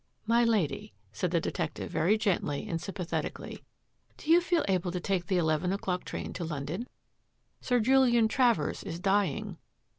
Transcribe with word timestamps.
"My 0.25 0.43
Lady," 0.43 0.95
asked 1.13 1.29
the 1.29 1.39
detective 1.39 1.91
very 1.91 2.17
gently 2.17 2.67
and 2.67 2.81
sympathetically," 2.81 3.61
do 4.17 4.31
you 4.31 4.41
feel 4.41 4.65
able 4.67 4.91
to 4.91 4.99
take 4.99 5.27
the 5.27 5.37
eleven 5.37 5.71
o'clock 5.71 6.05
train 6.05 6.33
to 6.33 6.43
London? 6.43 6.87
Sir 7.61 7.79
Julian 7.79 8.27
Travers 8.27 8.81
is 8.83 8.99
dying." 8.99 9.57